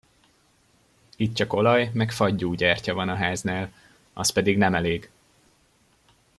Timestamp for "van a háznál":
2.93-3.73